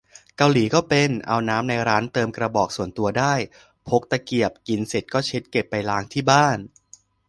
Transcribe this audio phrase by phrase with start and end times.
[0.37, 3.33] เกาหลีก็เป็น เอาน้ำในร้านเติมกระบอกส่วนตัวได้
[3.87, 6.57] พกตะเกียบ กินเสร็จก็เช็ดเก็บไปล้างที่บ้าน